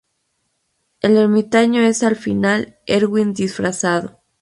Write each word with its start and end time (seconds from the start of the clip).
El 1.01 1.15
ermitaño 1.15 1.81
es 1.83 2.01
al 2.01 2.15
final 2.15 2.79
Erwin 2.87 3.33
disfrazado. 3.33 4.19